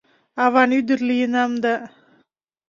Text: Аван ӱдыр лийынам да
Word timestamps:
Аван 0.43 0.69
ӱдыр 0.79 0.99
лийынам 1.09 1.51
да 1.63 1.75